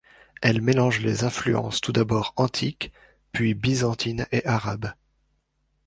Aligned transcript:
Elle 0.41 0.61
mélange 0.63 1.01
les 1.01 1.25
influences 1.25 1.79
tout 1.79 1.91
d'abord 1.91 2.33
antiques, 2.35 2.91
puis 3.33 3.53
byzantines 3.53 4.25
et 4.31 4.43
arabes. 4.47 4.93